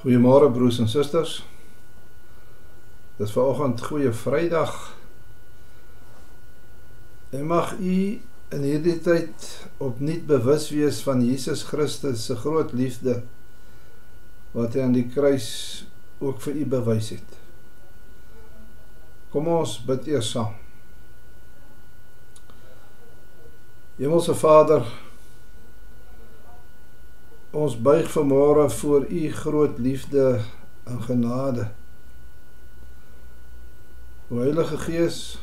Goeiemôre 0.00 0.48
broers 0.48 0.78
en 0.80 0.88
susters. 0.88 1.42
Dis 3.18 3.32
vanoggend 3.36 3.82
goeie 3.84 4.12
Vrydag. 4.16 4.72
En 7.36 7.44
mag 7.50 7.74
u 7.76 7.96
in 8.48 8.64
hierdie 8.64 8.96
tyd 9.04 9.44
opnuut 9.76 10.22
bewus 10.30 10.70
wees 10.72 11.02
van 11.04 11.20
Jesus 11.20 11.66
Christus 11.68 12.24
se 12.30 12.38
groot 12.40 12.72
liefde 12.72 13.18
wat 14.56 14.72
hy 14.72 14.86
aan 14.86 14.96
die 14.96 15.04
kruis 15.04 15.50
ook 16.16 16.40
vir 16.46 16.62
u 16.62 16.64
bewys 16.78 17.12
het. 17.18 17.36
Kom 19.36 19.52
ons 19.52 19.76
bid 19.84 20.08
eers 20.08 20.32
saam. 20.32 20.56
Hemelse 24.00 24.32
Vader, 24.32 24.88
Ons 27.50 27.74
buig 27.74 28.06
vanmôre 28.14 28.68
voor 28.70 29.06
u 29.10 29.32
groot 29.32 29.78
liefde 29.78 30.40
en 30.84 31.02
genade. 31.02 31.64
O 34.28 34.38
Heilige 34.38 34.76
Gees, 34.78 35.38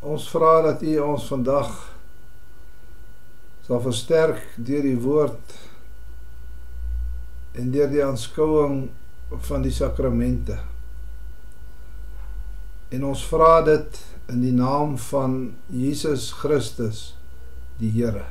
ons 0.00 0.28
vra 0.32 0.62
dat 0.64 0.80
u 0.82 0.94
ons 1.04 1.26
vandag 1.28 1.74
sal 3.66 3.82
versterk 3.84 4.40
deur 4.56 4.86
die 4.86 4.96
woord 5.04 5.52
en 7.60 7.68
deur 7.74 7.92
die 7.92 8.00
aanskouing 8.04 8.86
van 9.50 9.66
die 9.66 9.74
sakramente. 9.74 10.56
En 12.88 13.04
ons 13.04 13.26
vra 13.28 13.60
dit 13.68 14.00
in 14.32 14.40
die 14.40 14.54
naam 14.56 14.96
van 15.10 15.36
Jesus 15.68 16.30
Christus, 16.40 17.10
die 17.76 17.92
Here. 17.92 18.24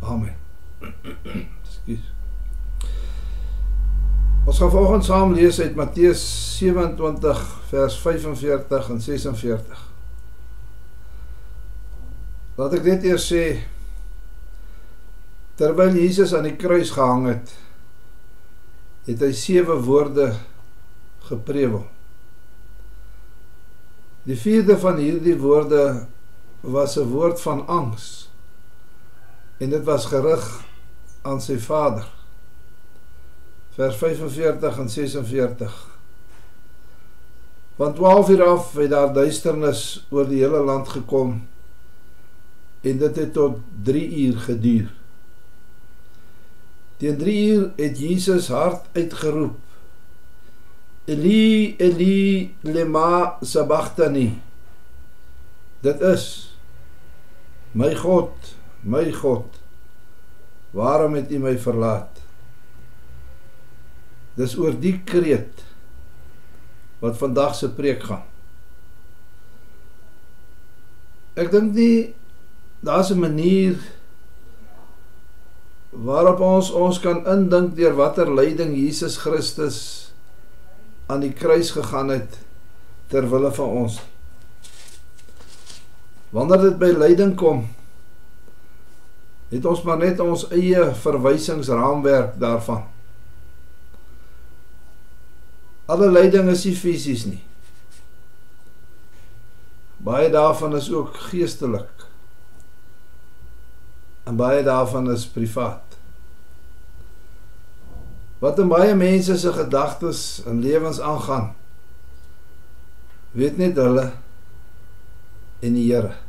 Amen. 0.00 0.36
Ekskuus. 1.62 2.12
Ons 4.48 4.58
gaan 4.58 4.70
vanoggend 4.70 5.04
saam 5.04 5.34
lees 5.36 5.60
uit 5.60 5.74
Matteus 5.76 6.22
27 6.56 7.40
vers 7.68 7.98
45 8.00 8.90
en 8.94 9.00
46. 9.00 9.82
Laat 12.56 12.78
ek 12.78 12.86
net 12.86 13.04
eers 13.06 13.26
sê 13.28 13.42
terwyl 15.58 15.98
Jesus 15.98 16.32
aan 16.34 16.46
die 16.46 16.56
kruis 16.56 16.94
gehang 16.94 17.26
het, 17.28 17.52
het 19.08 19.20
hy 19.26 19.32
sewe 19.36 19.76
woorde 19.84 20.30
geprewel. 21.28 21.84
Die 24.28 24.36
vierde 24.38 24.78
van 24.80 25.00
hierdie 25.02 25.36
woorde 25.40 26.06
was 26.60 26.96
'n 26.96 27.10
woord 27.12 27.40
van 27.40 27.66
angs 27.66 28.27
en 29.58 29.70
dit 29.70 29.84
was 29.84 30.06
gerig 30.06 30.64
aan 31.22 31.40
sy 31.42 31.58
vader. 31.58 32.06
Vers 33.74 33.96
45 33.96 34.78
en 34.78 34.90
46. 34.90 35.76
Van 37.78 37.94
12 37.94 38.28
uur 38.28 38.42
af 38.42 38.72
het 38.72 38.90
daar 38.90 39.12
duisternis 39.12 40.06
oor 40.10 40.26
die 40.28 40.42
hele 40.42 40.62
land 40.66 40.88
gekom 40.88 41.36
en 42.80 42.98
dit 42.98 43.16
het 43.16 43.32
tot 43.32 43.58
3 43.82 44.16
uur 44.26 44.38
geduur. 44.38 44.92
Teen 46.98 47.18
3 47.18 47.46
uur 47.48 47.70
het 47.76 47.98
Jesus 47.98 48.48
hard 48.48 48.86
uitgeroep: 48.92 49.56
Eli 51.04 51.76
Eli 51.76 52.54
lema 52.60 53.38
sabachthani. 53.40 54.40
Dit 55.80 56.00
is 56.00 56.56
my 57.72 57.94
God, 57.94 58.54
My 58.82 59.12
God, 59.12 59.58
waarom 60.70 61.14
het 61.18 61.32
U 61.34 61.38
my 61.42 61.56
verlaat? 61.58 62.20
Dis 64.38 64.54
oor 64.58 64.76
die 64.78 65.00
kreet 65.04 65.64
wat 67.02 67.18
vandag 67.18 67.56
se 67.58 67.70
preek 67.74 68.04
gaan. 68.06 68.26
Ek 71.38 71.50
dink 71.54 71.74
nie 71.74 72.14
daar's 72.82 73.10
'n 73.10 73.18
manier 73.18 73.78
waarop 75.90 76.40
ons 76.40 76.70
ons 76.70 76.98
kan 77.00 77.26
indink 77.26 77.76
deur 77.76 77.94
watter 77.94 78.34
lyding 78.34 78.74
Jesus 78.76 79.16
Christus 79.16 80.12
aan 81.06 81.20
die 81.20 81.32
kruis 81.32 81.70
gegaan 81.70 82.08
het 82.08 82.38
ter 83.08 83.30
wille 83.30 83.50
van 83.52 83.68
ons. 83.68 84.00
Wanneer 86.30 86.60
dit 86.60 86.78
by 86.78 86.92
lyding 86.92 87.34
kom, 87.36 87.68
het 89.48 89.64
ons 89.64 89.82
maar 89.82 89.98
net 90.00 90.20
ons 90.20 90.46
eie 90.52 90.90
verwysingsraamwerk 91.02 92.36
daarvan. 92.40 92.84
Alle 95.88 96.10
lyding 96.12 96.50
is 96.52 96.66
nie 96.68 96.76
fisies 96.76 97.24
nie. 97.24 97.40
Baie 100.04 100.28
daarvan 100.30 100.76
is 100.76 100.90
ook 100.92 101.16
geestelik. 101.30 102.04
En 104.28 104.36
baie 104.36 104.60
daarvan 104.62 105.08
is 105.10 105.24
privaat. 105.32 105.96
Wat 108.38 108.60
in 108.60 108.68
baie 108.70 108.94
mense 108.94 109.34
se 109.40 109.52
gedagtes 109.52 110.42
en 110.46 110.60
lewens 110.62 111.00
aangaan, 111.00 111.54
weet 113.30 113.56
net 113.58 113.76
hulle 113.80 114.10
en 115.60 115.74
die 115.74 115.88
Here. 115.88 116.27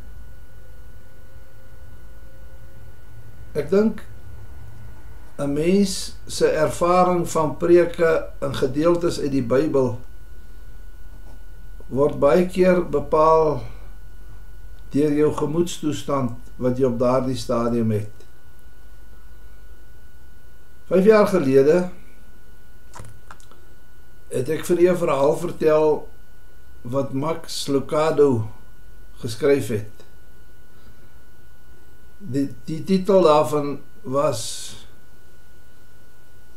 Ek 3.59 3.69
dink 3.69 4.03
'n 5.39 5.53
mens 5.53 6.15
se 6.27 6.47
ervaring 6.47 7.29
van 7.29 7.57
preke 7.57 8.27
en 8.39 8.55
gedeeltes 8.55 9.19
uit 9.19 9.31
die 9.31 9.43
Bybel 9.43 9.97
word 11.89 12.19
baie 12.19 12.45
keer 12.45 12.83
bepaal 12.85 13.63
deur 14.93 15.13
jou 15.13 15.29
gemoedstoestand 15.33 16.51
wat 16.61 16.77
jy 16.77 16.85
op 16.89 16.99
daardie 16.99 17.37
stadium 17.37 17.91
het. 17.91 18.13
5 20.89 21.05
jaar 21.05 21.27
gelede 21.27 21.89
het 24.29 24.49
ek 24.49 24.65
vir 24.65 24.81
'n 24.81 24.97
verhaal 24.97 25.35
vertel 25.37 26.07
wat 26.81 27.13
Max 27.13 27.67
Lucado 27.67 28.49
geskryf 29.21 29.67
het 29.67 29.98
die 32.19 32.49
die 32.67 32.83
titel 32.83 33.23
daarvan 33.23 33.79
was 34.03 34.75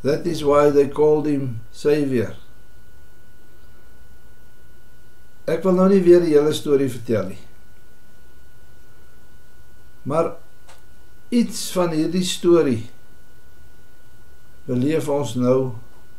That 0.02 0.26
is 0.26 0.42
why 0.42 0.70
they 0.70 0.88
called 0.88 1.26
him 1.26 1.60
savior. 1.70 2.34
Ek 5.46 5.62
wil 5.62 5.76
nou 5.78 5.86
nie 5.92 6.02
weer 6.02 6.22
die 6.22 6.34
hele 6.34 6.50
storie 6.54 6.90
vertel 6.90 7.28
nie. 7.30 7.38
Maar 10.02 10.32
iets 11.30 11.68
van 11.76 11.94
hierdie 11.94 12.24
storie 12.26 12.80
beleef 14.66 15.06
ons 15.10 15.36
nou 15.38 15.58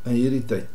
in 0.08 0.16
hierdie 0.16 0.46
tyd. 0.48 0.73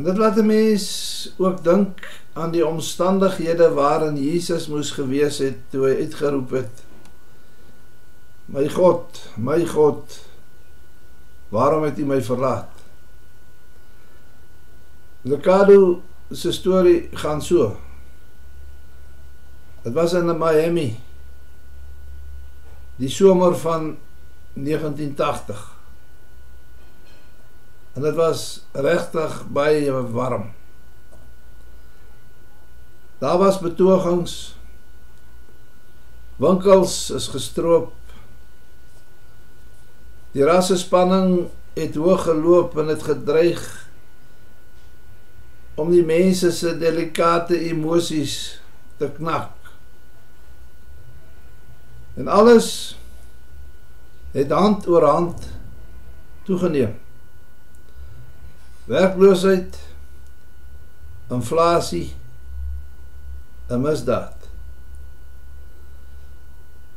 En 0.00 0.06
dit 0.06 0.16
laat 0.16 0.36
'n 0.36 0.46
mens 0.46 1.32
ook 1.36 1.64
dink 1.64 2.08
aan 2.32 2.50
die 2.50 2.66
omstandighede 2.66 3.70
waarin 3.70 4.16
Jesus 4.16 4.66
moes 4.66 4.90
gewees 4.90 5.38
het 5.38 5.56
toe 5.68 5.84
hy 5.86 5.94
uitgeroep 6.00 6.50
het: 6.50 6.84
My 8.44 8.68
God, 8.68 9.20
my 9.36 9.66
God, 9.66 10.20
waarom 11.48 11.82
het 11.82 11.98
U 11.98 12.04
my 12.04 12.22
verlaat? 12.22 12.68
Lekado 15.20 16.02
se 16.30 16.52
storie 16.52 17.08
gaan 17.12 17.42
so. 17.42 17.76
Dit 19.82 19.92
was 19.92 20.12
in 20.12 20.38
Miami. 20.38 21.00
Die 22.96 23.08
somer 23.08 23.56
van 23.56 23.96
1980. 24.52 25.79
En 27.92 28.02
dit 28.02 28.14
was 28.14 28.62
regtig 28.72 29.42
baie 29.50 29.92
warm. 29.92 30.52
Daar 33.18 33.38
was 33.38 33.58
betogings. 33.58 34.56
Winkels 36.36 37.10
is 37.10 37.26
gestroop. 37.28 37.92
Die 40.32 40.44
rassespanning 40.44 41.50
het 41.74 41.98
hoog 41.98 42.22
geloop 42.22 42.78
en 42.78 42.88
het 42.88 43.02
gedreig 43.02 43.88
om 45.74 45.90
die 45.90 46.04
mense 46.04 46.52
se 46.52 46.72
delikate 46.78 47.58
emosies 47.58 48.60
te 48.96 49.10
knak. 49.16 49.52
En 52.14 52.28
alles 52.28 52.96
het 54.32 54.50
hand 54.50 54.86
oor 54.86 55.04
hand 55.04 55.46
toegeneem 56.46 56.98
werkloosheid, 58.90 59.78
inflasie, 61.30 62.12
'n 63.70 63.80
misdaad. 63.80 64.48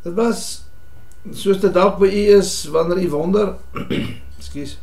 Dit 0.01 0.13
was 0.13 0.63
soos 1.31 1.59
dit 1.59 1.73
dalk 1.73 1.99
by 2.01 2.09
u 2.09 2.23
is 2.37 2.65
wanneer 2.73 3.03
u 3.05 3.09
wonder, 3.09 3.55
ekskuus. 4.39 4.77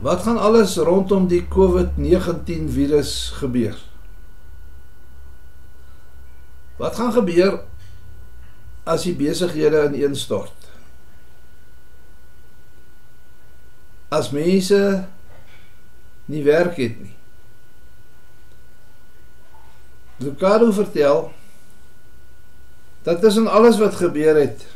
Wat 0.00 0.22
gaan 0.22 0.38
alles 0.38 0.76
rondom 0.76 1.26
die 1.26 1.42
COVID-19 1.48 2.70
virus 2.70 3.32
gebeur? 3.40 3.76
Wat 6.76 6.96
gaan 6.96 7.12
gebeur 7.12 7.62
as 8.84 9.02
die 9.02 9.14
besighede 9.16 9.88
ineenstort? 9.92 10.63
As 14.14 14.30
mense 14.30 14.80
nie 16.30 16.42
werk 16.46 16.78
het 16.78 17.00
nie. 17.02 17.16
Lucado 20.22 20.70
vertel 20.72 21.32
dat 23.04 23.20
tussen 23.20 23.50
alles 23.50 23.78
wat 23.82 23.98
gebeur 23.98 24.38
het 24.38 24.66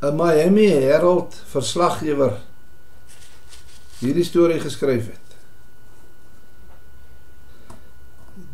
'n 0.00 0.16
Miami 0.16 0.68
Herald 0.68 1.42
verslaggewer 1.46 2.40
hierdie 3.98 4.24
storie 4.24 4.60
geskryf 4.60 5.06
het. 5.06 5.26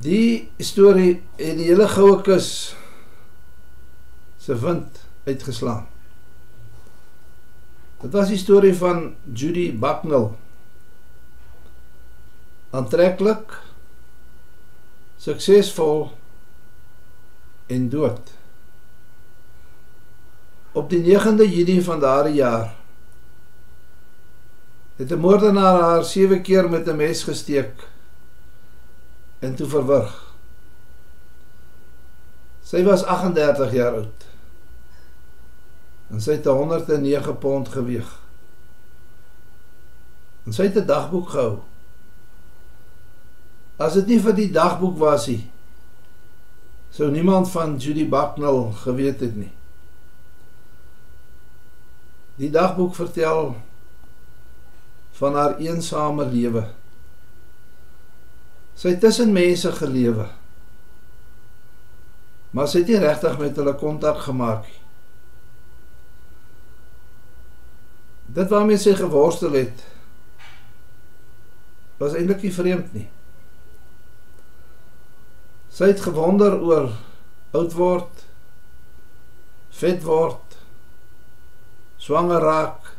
Die 0.02 0.50
storie 0.58 1.22
het 1.36 1.56
die 1.58 1.66
hele 1.70 1.88
goue 1.88 2.20
kus 2.22 2.76
se 4.42 4.58
wind 4.58 5.02
uitgeslaan. 5.26 5.86
Dit 8.02 8.12
was 8.12 8.32
die 8.32 8.38
storie 8.38 8.74
van 8.74 9.12
Judy 9.32 9.68
Bucknell. 9.78 10.32
Aantreklik, 12.74 13.54
suksesvol 15.22 16.08
en 17.70 17.88
dood. 17.92 18.32
Op 20.72 20.90
die 20.90 21.02
9de 21.04 21.46
Junie 21.46 21.82
van 21.84 22.00
daardie 22.00 22.40
jaar 22.40 22.74
het 24.96 25.10
'n 25.10 25.22
moordenaar 25.22 25.80
haar 25.80 26.04
7 26.04 26.42
keer 26.42 26.70
met 26.70 26.86
'n 26.86 26.96
mes 26.96 27.22
gesteek 27.22 27.86
en 29.38 29.54
toe 29.54 29.68
verwrig. 29.68 30.34
Sy 32.62 32.82
was 32.82 33.04
38 33.04 33.72
jaar 33.72 33.94
oud. 33.94 34.31
En 36.12 36.20
sy 36.20 36.36
het 36.36 36.44
109 36.44 37.38
pond 37.40 37.68
geweg. 37.72 38.08
En 40.44 40.52
sy 40.52 40.68
het 40.68 40.76
'n 40.76 40.86
dagboek 40.86 41.28
gehou. 41.28 41.58
As 43.76 43.94
dit 43.94 44.06
nie 44.06 44.20
vir 44.20 44.34
die 44.34 44.50
dagboek 44.50 44.98
was 44.98 45.26
nie, 45.26 45.50
sou 46.90 47.10
niemand 47.10 47.50
van 47.50 47.76
Judy 47.76 48.08
Bucknell 48.08 48.72
geweet 48.72 49.20
het 49.20 49.36
nie. 49.36 49.52
Die 52.34 52.50
dagboek 52.50 52.94
vertel 52.94 53.56
van 55.12 55.34
haar 55.34 55.58
eensame 55.58 56.26
lewe. 56.26 56.66
Sy 58.74 58.88
het 58.88 59.00
tussen 59.00 59.32
mense 59.32 59.72
gelewe. 59.72 60.28
Maar 62.50 62.68
sy 62.68 62.78
het 62.78 62.88
nie 62.88 62.98
regtig 62.98 63.38
met 63.38 63.56
hulle 63.56 63.74
kontak 63.74 64.18
gemaak 64.18 64.66
nie. 64.66 64.81
Dit 68.32 68.48
waarmee 68.48 68.80
sy 68.80 68.94
geworstel 68.96 69.52
het 69.52 69.82
was 72.00 72.16
eintlik 72.18 72.42
nie 72.42 72.52
vreemd 72.54 72.94
nie. 72.96 73.08
Sy 75.72 75.92
het 75.92 76.00
gewonder 76.02 76.56
oor 76.58 76.88
oud 77.54 77.76
word, 77.76 78.24
vet 79.78 80.02
word, 80.02 80.56
swanger 82.02 82.42
raak, 82.42 82.90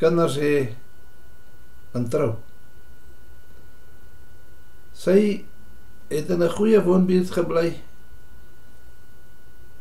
kinders 0.00 0.38
hê 0.40 0.54
en 1.96 2.06
trou. 2.12 2.34
Sy 4.94 5.18
het 6.12 6.30
in 6.30 6.42
'n 6.42 6.56
goeie 6.56 6.82
woonbuurt 6.82 7.30
gebly. 7.30 7.80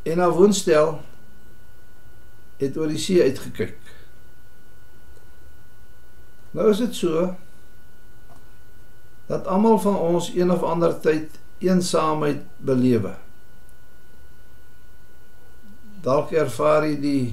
En 0.03 0.19
haar 0.19 0.31
woonstel 0.31 1.01
het 2.57 2.77
oor 2.77 2.87
die 2.87 2.97
see 2.97 3.21
uitgekyk. 3.21 3.88
Nou 6.51 6.69
is 6.69 6.81
dit 6.81 6.95
so 6.95 7.35
dat 9.29 9.45
almal 9.45 9.77
van 9.79 9.95
ons 9.95 10.31
een 10.33 10.51
of 10.51 10.63
ander 10.65 10.95
tyd 10.99 11.35
eensaamheid 11.61 12.41
belewe. 12.57 13.13
Dalk 16.01 16.31
ervaar 16.33 16.87
jy 16.87 16.95
die 17.03 17.23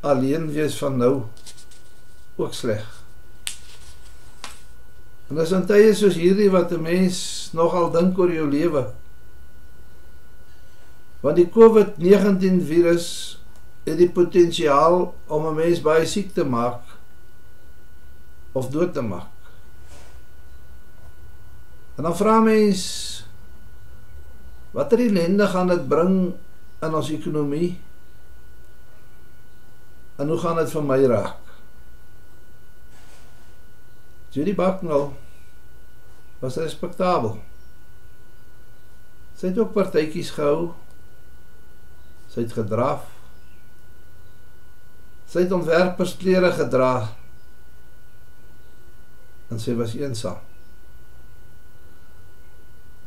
alleen 0.00 0.48
wees 0.50 0.78
van 0.80 0.98
nou 0.98 1.14
ook 2.36 2.54
sleg. 2.54 2.84
En 5.30 5.38
dis 5.38 5.54
in 5.54 5.66
tye 5.66 5.94
soos 5.94 6.18
hierdie 6.18 6.50
wat 6.50 6.72
'n 6.72 6.82
mens 6.82 7.50
nogal 7.52 7.90
dink 7.90 8.18
oor 8.18 8.32
jou 8.32 8.48
lewe. 8.50 8.86
Want 11.20 11.36
die 11.36 11.50
COVID-19 11.50 12.62
virus 12.66 13.38
het 13.86 13.98
die 13.98 14.10
potensiaal 14.10 15.14
om 15.26 15.46
'n 15.46 15.54
mens 15.54 15.80
baie 15.80 16.06
siek 16.06 16.34
te 16.34 16.44
maak 16.44 16.85
of 18.56 18.70
dood 18.72 18.92
te 18.96 19.04
maak. 19.04 19.32
En 21.96 22.08
dan 22.08 22.16
vra 22.16 22.38
mens 22.44 22.82
watter 24.76 25.00
ellende 25.00 25.48
gaan 25.48 25.72
dit 25.72 25.88
bring 25.88 26.16
in 26.84 26.94
ons 26.94 27.10
ekonomie? 27.12 27.74
En 30.16 30.28
hoe 30.32 30.38
gaan 30.40 30.60
dit 30.60 30.72
vir 30.72 30.84
my 30.84 30.98
raak? 31.12 31.52
Judy 34.36 34.52
Bucknell 34.56 35.08
was 36.40 36.58
respektabel. 36.60 37.38
Sy 39.36 39.48
het 39.52 39.60
ook 39.60 39.72
partytjies 39.76 40.32
gehou. 40.36 40.72
Sy 42.32 42.44
het 42.44 42.56
gedraf. 42.56 43.04
Sy 45.28 45.44
het 45.44 45.56
ontwerpersklere 45.56 46.52
gedra. 46.56 46.92
En 49.50 49.60
sy 49.62 49.76
was 49.78 49.94
eensaam. 49.98 50.40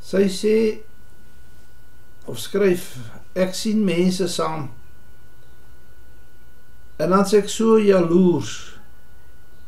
Sy 0.10 0.26
sê 0.32 0.58
of 2.30 2.40
skryf 2.42 2.94
ek 3.38 3.56
sien 3.58 3.82
mense 3.86 4.28
saam. 4.32 4.70
En 7.00 7.14
dan 7.14 7.26
sê 7.28 7.42
ek 7.44 7.52
so 7.52 7.78
jaloers 7.82 8.54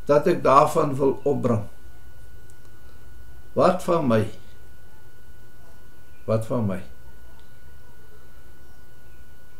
dat 0.08 0.26
ek 0.30 0.42
daarvan 0.44 0.96
wil 0.98 1.18
opbring. 1.28 1.66
Wat 3.56 3.84
van 3.84 4.08
my? 4.08 4.22
Wat 6.24 6.46
van 6.48 6.66
my? 6.66 6.80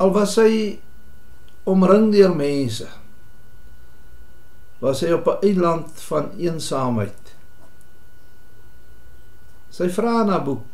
Al 0.02 0.10
was 0.16 0.34
hy 0.40 0.80
omring 1.68 2.10
deur 2.14 2.34
mense. 2.34 2.88
Was 4.82 5.00
hy 5.00 5.12
op 5.14 5.26
'n 5.30 5.46
eiland 5.46 6.00
van 6.10 6.32
eensaamheid. 6.38 7.34
Sy 9.70 9.88
vra 9.88 10.22
na 10.24 10.42
boek. 10.42 10.66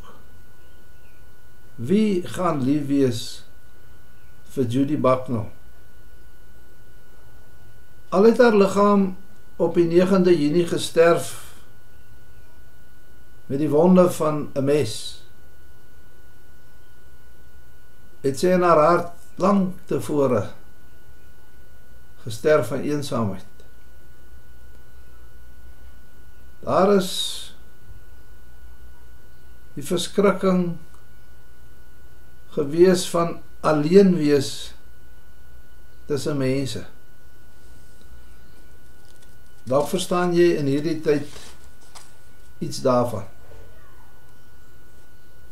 Wie 1.76 2.26
gaan 2.26 2.62
lief 2.64 2.86
wees 2.86 3.44
vir 4.50 4.64
Judy 4.64 4.96
Bucknell? 4.98 5.50
Al 8.08 8.24
het 8.24 8.38
haar 8.38 8.56
liggaam 8.56 9.16
op 9.56 9.74
die 9.74 9.86
9de 9.86 10.32
Junie 10.40 10.66
gesterf 10.66 11.54
met 13.46 13.58
die 13.58 13.68
wonde 13.68 14.10
van 14.10 14.48
'n 14.54 14.64
mes. 14.64 15.22
Het 18.20 18.38
sy 18.38 18.46
in 18.56 18.62
haar 18.62 18.82
hart 18.86 19.12
lank 19.36 19.76
tevore 19.84 20.50
gesterf 22.24 22.66
van 22.68 22.80
eensaamheid. 22.80 23.57
Daar 26.60 26.94
is 26.96 27.12
die 29.74 29.84
verskrikking 29.86 30.76
gewees 32.56 33.06
van 33.10 33.38
alleen 33.60 34.16
wees 34.16 34.74
tussen 36.06 36.36
mense. 36.36 36.84
Dalk 39.68 39.88
verstaan 39.88 40.32
jy 40.34 40.54
in 40.58 40.70
hierdie 40.70 41.00
tyd 41.04 41.28
iets 42.64 42.80
daarvan. 42.82 43.26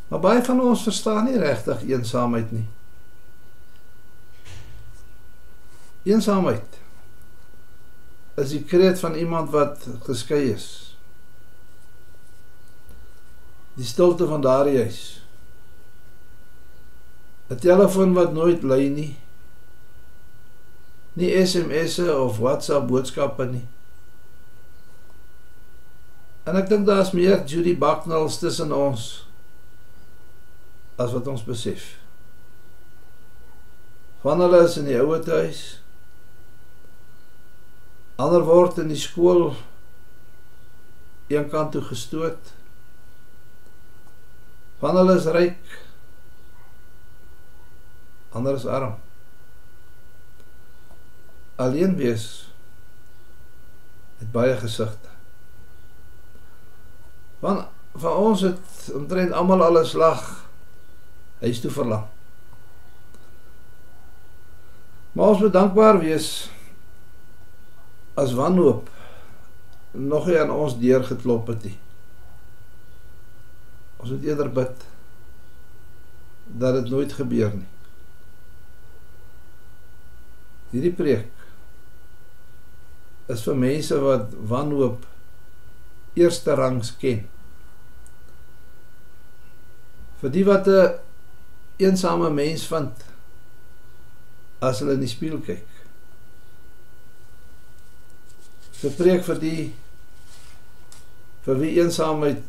Maar 0.08 0.22
baie 0.22 0.42
van 0.42 0.62
ons 0.62 0.86
verstaan 0.86 1.26
nie 1.28 1.38
regtig 1.38 1.82
eensaamheid 1.86 2.50
nie. 2.54 2.66
Eensaamheid 6.06 6.80
is 8.38 8.52
die 8.54 8.62
kreet 8.64 9.00
van 9.02 9.14
iemand 9.14 9.50
wat 9.50 9.86
geskei 10.06 10.52
is. 10.52 10.86
Die 13.76 13.85
stilte 13.85 14.26
van 14.26 14.40
daardie 14.40 14.78
huis. 14.80 15.21
'n 17.49 17.59
telefoon 17.62 18.12
wat 18.12 18.33
nooit 18.33 18.62
lui 18.62 18.88
nie. 18.88 19.16
Nie 21.12 21.47
SMS'e 21.47 22.16
of 22.16 22.38
WhatsApp 22.38 22.88
boodskappe 22.88 23.45
nie. 23.45 23.66
En 26.45 26.56
ek 26.56 26.68
dink 26.68 26.87
daar's 26.87 27.12
meer 27.14 27.45
Judy 27.45 27.76
Bucknells 27.78 28.38
tussen 28.38 28.73
ons 28.73 29.26
as 30.97 31.12
wat 31.12 31.26
ons 31.28 31.45
besef. 31.45 31.95
Van 34.25 34.40
hulle 34.40 34.64
is 34.66 34.76
in 34.80 34.90
die 34.90 34.99
ouer 34.99 35.23
huis. 35.26 35.62
Ander 38.16 38.42
word 38.47 38.78
in 38.83 38.90
die 38.90 38.99
skool 38.99 39.52
een 41.28 41.50
kant 41.50 41.75
toe 41.76 41.83
gestoot. 41.83 42.55
Van 44.78 44.97
hulle 44.97 45.16
is 45.16 45.28
ryk. 45.33 45.76
Ander 48.37 48.54
is 48.54 48.66
arm. 48.66 48.97
Alleen 51.56 51.97
wees 51.97 52.26
het 54.18 54.33
baie 54.33 54.56
gesigte. 54.56 55.09
Van 57.40 57.64
van 57.97 58.12
ons 58.12 58.40
het 58.40 58.90
omtrent 58.92 59.33
almal 59.33 59.62
alles 59.64 59.95
lag 59.97 60.49
huis 61.40 61.61
toe 61.61 61.71
verlang. 61.71 62.04
Maar 65.12 65.33
ons 65.33 65.40
moet 65.40 65.52
dankbaar 65.52 65.99
wees 65.99 66.50
as 68.14 68.37
wanhoop 68.37 68.90
nog 69.97 70.26
nie 70.28 70.37
aan 70.40 70.52
ons 70.52 70.76
deur 70.80 71.04
geklop 71.04 71.47
het 71.47 71.64
nie. 71.64 71.78
Ons 73.96 74.10
moet 74.12 74.26
eerder 74.28 74.50
bid 74.52 74.84
dat 76.46 76.76
dit 76.78 76.90
nooit 76.92 77.12
gebeur 77.12 77.54
nie. 77.56 77.70
Hierdie 80.70 80.94
preek 80.94 81.32
is 83.32 83.42
vir 83.46 83.58
mense 83.58 83.98
wat 84.02 84.34
wanhoop 84.50 85.06
eerste 86.16 86.54
rangs 86.58 86.92
ken. 87.00 87.24
Vir 90.20 90.30
die 90.32 90.44
wat 90.44 90.68
'n 90.68 90.98
eensame 91.76 92.30
mens 92.30 92.66
vind 92.66 93.04
as 94.60 94.78
hulle 94.80 94.94
in 94.96 95.04
die 95.04 95.10
spieël 95.10 95.40
kyk. 95.40 95.66
Dit 98.80 98.96
preek 98.96 99.24
vir 99.24 99.38
die 99.40 99.74
vir 101.46 101.60
wie 101.60 101.76
eensaamheid 101.80 102.42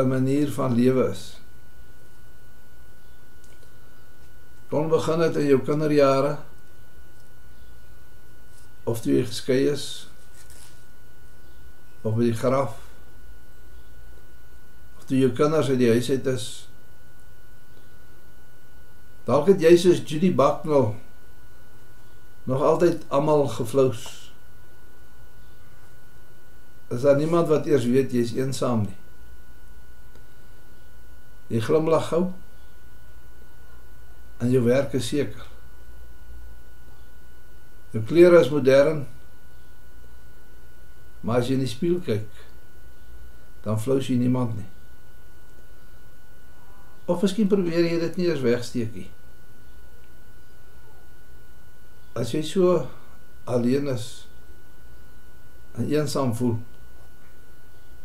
'n 0.00 0.08
manier 0.08 0.50
van 0.52 0.74
lewe 0.74 1.10
is. 1.10 1.40
Kon 4.68 4.88
begin 4.88 5.20
het 5.20 5.36
in 5.36 5.46
jou 5.46 5.60
kinderjare 5.60 6.38
of 8.84 9.00
toe 9.00 9.12
jy 9.12 9.24
geskei 9.26 9.66
is 9.70 10.08
of 12.02 12.14
by 12.14 12.30
die 12.30 12.36
graf 12.36 12.78
of 14.98 15.04
toe 15.04 15.18
jou 15.18 15.30
kinders 15.30 15.68
uit 15.68 15.78
die 15.78 15.90
huis 15.90 16.10
uit 16.10 16.26
is 16.26 16.48
Dalk 19.30 19.50
het 19.52 19.60
jy 19.62 19.76
soos 19.78 20.00
Judy 20.02 20.32
Bucknell 20.34 20.94
nog 22.50 22.62
altyd 22.66 23.04
almal 23.14 23.44
geflous. 23.52 24.06
Is 26.90 27.04
daar 27.06 27.18
niemand 27.20 27.46
wat 27.52 27.68
eers 27.70 27.86
weet 27.86 28.10
jy 28.16 28.24
is 28.26 28.32
eensaam 28.34 28.88
nie? 28.88 28.99
Jy 31.50 31.60
glimlag 31.66 32.08
gou. 32.08 32.24
En 34.40 34.50
jou 34.50 34.62
werk 34.64 34.94
is 34.96 35.10
seker. 35.10 35.46
Jou 37.92 38.04
klere 38.06 38.40
is 38.40 38.50
modern. 38.54 39.04
Maar 41.20 41.42
as 41.42 41.50
jy 41.50 41.58
in 41.58 41.66
die 41.66 41.70
spieël 41.70 42.00
kyk, 42.06 42.44
dan 43.66 43.80
flous 43.82 44.08
jy 44.08 44.16
niemand 44.16 44.54
nie. 44.56 44.68
Of 47.10 47.26
miskien 47.26 47.50
probeer 47.50 47.84
jy 47.84 47.98
dit 48.00 48.20
nie 48.20 48.30
eens 48.30 48.44
wegsteek 48.44 48.94
nie 48.96 49.10
as 52.14 52.32
jy 52.34 52.42
so 52.44 52.86
alleen 53.48 53.88
is 53.92 54.06
en 55.78 55.86
eensaam 55.86 56.32
voel, 56.34 56.56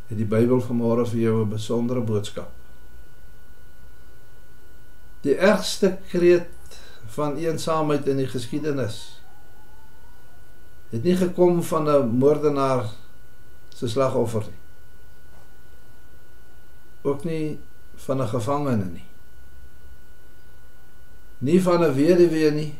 het 0.10 0.20
die 0.20 0.28
Bybel 0.30 0.62
vanmôre 0.62 1.08
vir 1.10 1.20
jou 1.20 1.42
'n 1.42 1.50
besondere 1.50 2.02
boodskap. 2.02 2.52
Die 5.26 5.36
ergste 5.36 5.98
kreet 6.12 6.78
van 7.16 7.38
eensaamheid 7.42 8.08
in 8.12 8.22
die 8.22 8.30
geskiedenis 8.30 9.00
het 10.92 11.04
nie 11.04 11.16
gekom 11.18 11.64
van 11.64 11.90
'n 11.90 12.18
moordenaar 12.22 12.86
se 13.76 13.88
slagoffer 13.90 14.46
nie. 14.46 14.62
Ook 17.02 17.24
nie 17.24 17.60
van 17.96 18.22
'n 18.22 18.28
gevangene 18.28 18.86
nie. 18.86 19.08
Nie 21.38 21.62
van 21.62 21.84
'n 21.84 21.94
weduwee 21.94 22.52
nie 22.52 22.74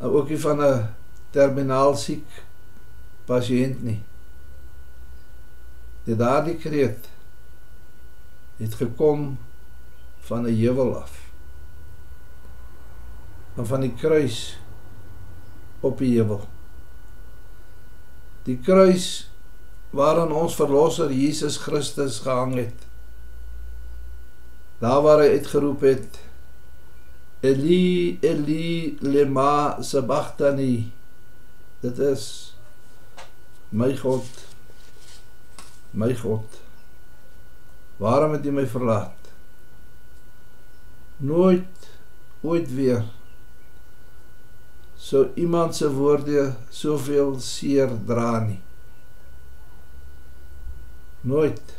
ook 0.00 0.28
nie 0.28 0.40
van 0.40 0.62
'n 0.62 0.88
terminaal 1.30 1.96
siek 1.96 2.26
pasiënt 3.24 3.82
nie. 3.82 4.02
Die 6.04 6.16
daardie 6.16 6.56
kreet 6.56 7.08
het 8.56 8.74
gekom 8.74 9.38
van 10.30 10.46
'n 10.46 10.54
heuwel 10.54 10.94
af. 11.02 11.12
En 13.56 13.66
van 13.66 13.80
die 13.80 13.94
kruis 13.94 14.58
op 15.80 15.98
die 15.98 16.14
heuwel. 16.14 16.46
Die 18.46 18.58
kruis 18.58 19.30
waaraan 19.90 20.32
ons 20.32 20.54
verlosser 20.54 21.12
Jesus 21.12 21.56
Christus 21.56 22.18
gehang 22.18 22.54
het. 22.54 22.86
Daar 24.78 25.02
waar 25.02 25.18
hy 25.18 25.28
uitgeroep 25.36 25.80
het 25.80 26.20
Eli 27.40 28.18
Eli 28.20 28.98
lema 29.00 29.80
sabachthani 29.80 30.92
dit 31.80 31.98
is 31.98 32.24
my 33.72 33.96
God 33.96 34.28
my 35.96 36.12
God 36.20 36.58
waarom 37.96 38.36
het 38.36 38.44
jy 38.44 38.52
my 38.52 38.66
verlaat 38.68 39.19
nooit 41.20 41.90
ooit 42.40 42.72
weer 42.74 43.04
sou 45.00 45.26
iemand 45.34 45.76
se 45.76 45.90
woorde 45.92 46.48
soveel 46.70 47.36
seer 47.40 47.92
dra 48.06 48.32
nie 48.44 48.60
nooit 51.20 51.76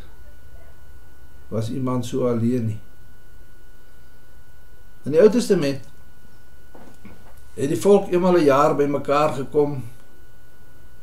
was 1.50 1.69
iemand 1.69 2.05
so 2.05 2.29
alleen 2.29 2.65
nie 2.74 2.79
In 5.01 5.15
die 5.15 5.21
Ou 5.21 5.29
Testament 5.33 5.88
het 7.55 7.71
die 7.71 7.79
volk 7.81 8.12
eenmal 8.13 8.38
'n 8.38 8.45
jaar 8.45 8.75
bymekaar 8.75 9.33
gekom 9.33 9.83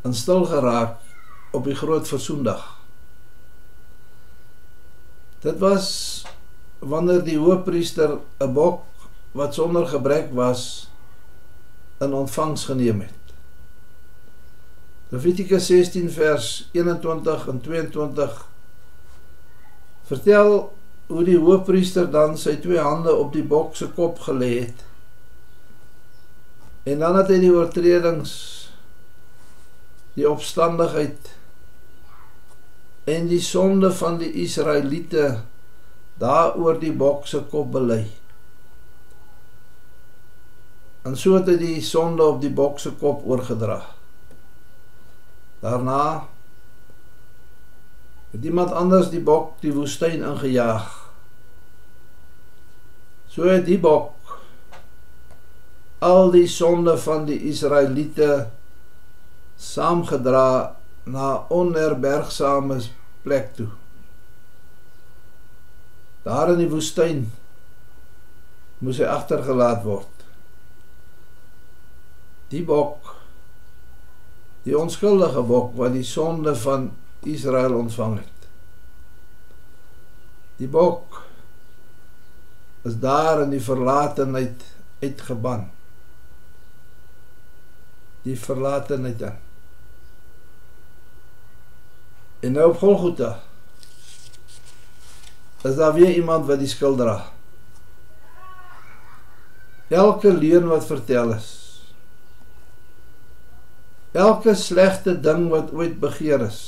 en 0.06 0.14
stil 0.14 0.44
geraak 0.44 0.96
op 1.50 1.64
die 1.64 1.74
groot 1.74 2.08
versoendag. 2.08 2.78
Dit 5.40 5.58
was 5.58 6.24
wanneer 6.78 7.24
die 7.24 7.38
hoofpriester 7.38 8.18
'n 8.38 8.52
bok 8.52 8.84
wat 9.32 9.54
sonder 9.54 9.86
gebrek 9.86 10.32
was 10.32 10.90
in 11.98 12.12
ontvangs 12.12 12.64
geneem 12.64 13.00
het. 13.00 13.34
Levitikus 15.08 15.66
16 15.66 16.10
vers 16.10 16.68
21 16.72 17.48
en 17.48 17.60
22 17.60 18.46
vertel 20.04 20.76
hoe 21.06 21.24
die 21.24 21.38
hoofpriester 21.38 22.10
dan 22.10 22.36
sy 22.36 22.56
twee 22.60 22.78
hande 22.78 23.14
op 23.14 23.32
die 23.32 23.44
bok 23.44 23.76
se 23.76 23.88
kop 23.88 24.18
gelê 24.18 24.60
het. 24.60 24.84
En 26.82 26.98
dan 26.98 27.16
het 27.16 27.32
hy 27.32 27.38
die 27.40 27.52
oortredings 27.52 28.32
die 30.18 30.28
opstandigheid 30.28 31.30
en 33.08 33.28
die 33.30 33.40
sonde 33.40 33.92
van 33.92 34.18
die 34.20 34.32
Israeliete 34.44 35.40
daaroor 36.18 36.80
die 36.80 36.92
bok 36.92 37.26
se 37.26 37.42
kop 37.50 37.70
bely. 37.72 38.02
En 41.06 41.14
so 41.16 41.38
het 41.38 41.48
hy 41.48 41.56
die 41.60 41.78
sonde 41.84 42.26
op 42.26 42.40
die 42.42 42.52
bok 42.52 42.80
se 42.82 42.92
kop 42.98 43.22
oorgedra. 43.26 43.80
Daarna 45.62 46.26
het 48.32 48.44
iemand 48.44 48.74
anders 48.76 49.10
die 49.14 49.22
bok 49.24 49.56
die 49.62 49.72
woestyn 49.72 50.22
ingejaag. 50.26 50.90
So 53.32 53.48
het 53.48 53.66
die 53.68 53.78
bok 53.80 54.14
al 56.04 56.30
die 56.30 56.46
sonde 56.50 56.94
van 57.00 57.24
die 57.26 57.38
Israeliete 57.50 58.48
saamgedra 59.58 60.76
na 61.08 61.30
onherbergsame 61.50 62.82
plek 63.24 63.54
toe. 63.56 63.70
Daar 66.22 66.52
in 66.52 66.62
die 66.62 66.70
woestyn 66.70 67.26
moes 68.78 68.98
hy 69.02 69.06
agtergelaat 69.10 69.84
word. 69.86 70.26
Die 72.52 72.64
bok 72.64 73.14
die 74.68 74.76
onskuldige 74.76 75.40
bok 75.48 75.72
wat 75.78 75.94
die 75.94 76.04
sonde 76.04 76.52
van 76.60 76.90
Israel 77.24 77.78
ontvang 77.78 78.18
het. 78.20 78.48
Die 80.58 80.68
bok 80.68 81.22
is 82.88 82.98
daar 83.00 83.42
in 83.46 83.54
die 83.54 83.62
verlatenheid 83.62 84.64
uitgeban. 85.00 85.68
Die 88.26 88.36
verlatenheid 88.36 89.18
dan. 89.22 89.38
En 92.44 92.52
nou 92.54 92.68
op 92.70 92.82
Golgotha 92.82 93.32
is 95.62 95.76
daar 95.76 95.94
weer 95.94 96.14
iemand 96.14 96.46
wat 96.46 96.60
die 96.60 96.70
skuld 96.70 96.98
dra. 96.98 97.18
Elke 99.88 100.32
leuen 100.32 100.68
wat 100.68 100.86
vertel 100.86 101.32
is. 101.34 101.48
Elke 104.12 104.54
slegte 104.54 105.16
ding 105.20 105.48
wat 105.50 105.72
ooit 105.72 105.98
begeer 106.00 106.44
is. 106.46 106.60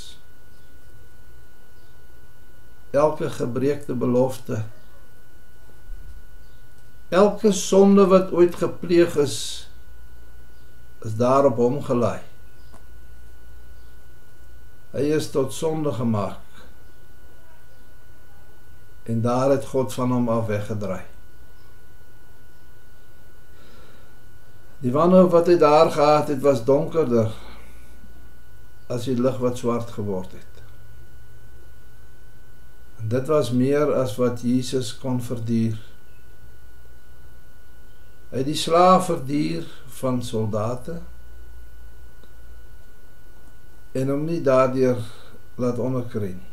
Elke 2.90 3.30
gebreekte 3.30 3.94
belofte. 3.94 4.64
Elke 7.08 7.52
sonde 7.52 8.06
wat 8.10 8.32
ooit 8.32 8.54
gepleeg 8.54 9.16
is 9.16 9.38
is 11.00 11.14
daar 11.16 11.46
op 11.48 11.56
hom 11.56 11.78
gelaai. 11.82 12.20
Hy 14.92 15.06
is 15.16 15.30
tot 15.32 15.54
sonde 15.56 15.94
gemaak 15.96 16.49
en 19.10 19.20
daar 19.20 19.50
het 19.50 19.66
God 19.66 19.94
van 19.94 20.12
hom 20.12 20.28
af 20.28 20.46
weggedraai. 20.46 21.02
Die 24.80 24.92
wanhoop 24.94 25.32
wat 25.34 25.48
hy 25.50 25.56
daar 25.60 25.90
gehad 25.90 26.30
het 26.32 26.40
was 26.44 26.62
donkerder 26.64 27.32
as 28.90 29.08
die 29.10 29.16
lig 29.18 29.36
wat 29.42 29.58
swart 29.58 29.90
geword 29.96 30.32
het. 30.32 30.62
En 33.02 33.10
dit 33.12 33.26
was 33.28 33.50
meer 33.50 33.92
as 33.98 34.14
wat 34.20 34.44
Jesus 34.46 34.92
kon 34.98 35.20
verduur. 35.22 35.78
Hy 38.30 38.44
het 38.44 38.46
die 38.46 38.58
slaaf 38.58 39.08
verduur 39.10 39.66
van 40.00 40.22
soldate 40.22 41.00
en 43.92 44.14
hom 44.14 44.22
nie 44.28 44.38
daardeur 44.46 45.02
laat 45.58 45.82
onderkry 45.82 46.30
nie. 46.36 46.49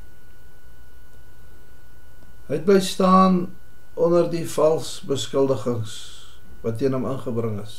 Het 2.48 2.66
bly 2.66 2.80
staan 2.80 3.48
onder 3.94 4.30
die 4.32 4.46
vals 4.50 5.01
beskuldigings 5.08 5.96
wat 6.63 6.77
teen 6.80 6.94
hom 6.96 7.08
ingebring 7.10 7.58
is. 7.60 7.75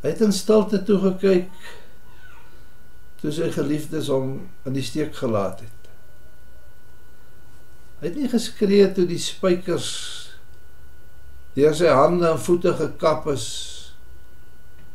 Hy 0.00 0.14
het 0.14 0.24
in 0.24 0.34
stilte 0.34 0.80
toe 0.86 0.98
gekyk 1.04 1.52
toe 3.20 3.30
sy 3.36 3.50
geliefdes 3.52 4.08
hom 4.10 4.32
in 4.66 4.74
die 4.74 4.84
steek 4.84 5.12
gelaat 5.20 5.60
het. 5.60 5.90
Hy 8.00 8.08
het 8.08 8.16
nie 8.16 8.32
geskree 8.32 8.88
toe 8.96 9.04
die 9.06 9.20
spykers 9.20 9.92
deur 11.54 11.76
sy 11.76 11.92
hande 11.92 12.30
en 12.30 12.42
voete 12.42 12.72
gekap 12.80 13.28
is 13.30 13.46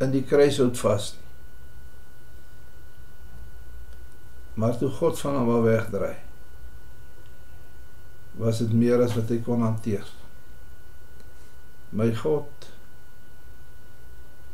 in 0.04 0.12
die 0.12 0.26
kruishout 0.26 0.76
vas 0.82 1.14
nie. 1.14 1.24
Maar 4.60 4.76
toe 4.80 4.92
God 5.00 5.20
van 5.22 5.40
hom 5.40 5.64
wegdraai 5.64 6.25
was 8.38 8.60
dit 8.64 8.74
meer 8.76 9.02
as 9.04 9.16
wat 9.16 9.32
hy 9.32 9.40
kon 9.44 9.64
hanteer. 9.64 10.08
My 11.96 12.10
God, 12.16 12.70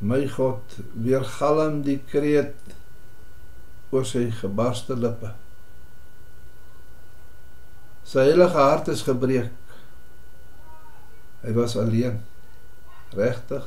my 0.02 0.22
God, 0.30 0.78
weer 0.94 1.26
galm 1.38 1.82
die 1.86 1.98
kreet 2.10 2.76
oor 3.92 4.06
sy 4.08 4.28
gebarste 4.38 4.98
lippe. 4.98 5.34
Sy 8.08 8.28
heilige 8.28 8.60
hart 8.60 8.92
is 8.92 9.06
gebreek. 9.08 9.56
Hy 11.42 11.54
was 11.58 11.78
alleen. 11.80 12.20
Regtig 13.18 13.66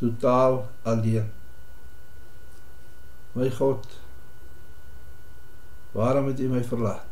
totaal 0.00 0.62
alleen. 0.88 1.28
My 3.36 3.50
God, 3.58 3.84
waarom 5.92 6.32
het 6.32 6.40
U 6.40 6.48
my 6.50 6.64
verlaat? 6.66 7.09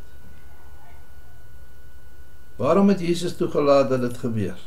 Waarom 2.59 2.87
het 2.87 2.99
Jesus 2.99 3.35
toegelaat 3.35 3.89
dat 3.89 4.01
dit 4.01 4.17
gebeur? 4.17 4.57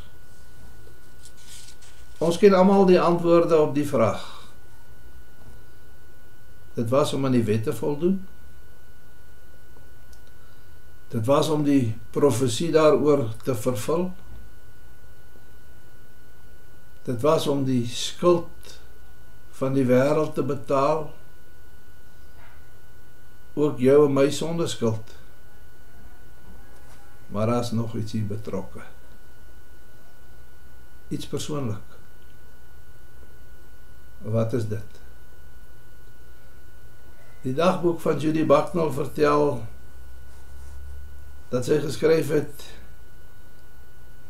Ons 2.17 2.39
ken 2.41 2.53
almal 2.57 2.87
die 2.89 3.01
antwoorde 3.01 3.59
op 3.59 3.75
die 3.75 3.85
vraag. 3.85 4.23
Dit 6.73 6.89
was 6.89 7.13
om 7.13 7.25
aan 7.25 7.37
die 7.37 7.43
wette 7.43 7.73
voldoen. 7.73 8.17
Dit 11.13 11.25
was 11.25 11.49
om 11.53 11.63
die 11.63 11.93
profesie 12.09 12.71
daaroor 12.73 13.27
te 13.43 13.53
vervul. 13.55 14.09
Dit 17.05 17.21
was 17.21 17.47
om 17.47 17.61
die 17.63 17.85
skuld 17.87 18.77
van 19.51 19.77
die 19.77 19.85
wêreld 19.85 20.33
te 20.33 20.43
betaal. 20.43 21.11
Ook 23.53 23.77
jou 23.77 24.07
en 24.07 24.17
my 24.17 24.31
sondeskuld 24.33 25.21
maar 27.27 27.47
daar's 27.47 27.71
nog 27.71 27.95
iets 27.95 28.11
hier 28.11 28.25
betrokke. 28.25 28.81
Iets 31.07 31.27
persoonlik. 31.27 31.97
Wat 34.23 34.53
is 34.53 34.67
dit? 34.67 34.99
Die 37.43 37.53
dagboek 37.53 37.99
van 37.99 38.19
Judy 38.19 38.45
Bucknell 38.45 38.91
vertel 38.91 39.65
dat 41.51 41.67
sy 41.67 41.79
geskryf 41.83 42.31
het 42.33 42.63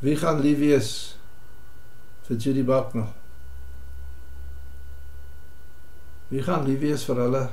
wie 0.04 0.16
gaan 0.20 0.42
lief 0.44 0.58
wees 0.60 0.90
vir 2.26 2.40
Judy 2.42 2.64
Bucknell? 2.68 3.12
Wie 6.34 6.42
gaan 6.44 6.66
lief 6.68 6.82
wees 6.82 7.06
vir 7.08 7.22
hulle 7.22 7.44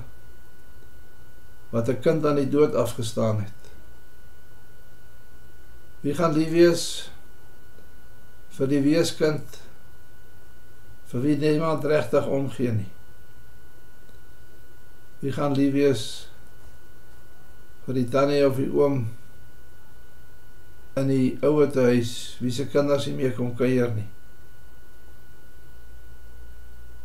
wat 1.70 1.88
'n 1.88 2.00
kind 2.00 2.26
aan 2.26 2.40
die 2.40 2.48
dood 2.48 2.74
afgestaan 2.74 3.44
het? 3.44 3.60
Wie 6.00 6.14
gaan 6.16 6.32
lief 6.32 6.48
wees 6.54 6.84
vir 8.56 8.70
die 8.70 8.80
weeskind 8.80 9.58
vir 11.10 11.24
wie 11.24 11.36
niemand 11.36 11.84
regtig 11.84 12.24
omgee 12.24 12.72
nie? 12.72 12.88
Wie 15.20 15.32
gaan 15.36 15.52
lief 15.58 15.74
wees 15.74 16.04
vir 17.84 17.98
die 17.98 18.06
tannie 18.08 18.40
of 18.46 18.56
die 18.56 18.70
oom 18.72 19.02
in 21.00 21.10
die 21.12 21.26
ouete 21.44 21.84
huis 21.90 22.14
wie 22.40 22.52
se 22.54 22.64
kinders 22.72 23.04
nie 23.08 23.18
meer 23.18 23.34
kom 23.36 23.50
kuier 23.58 23.92
nie? 23.92 24.08